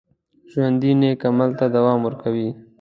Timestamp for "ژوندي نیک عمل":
0.51-1.49